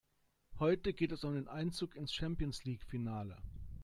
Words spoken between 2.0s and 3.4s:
Champions-League-Finale.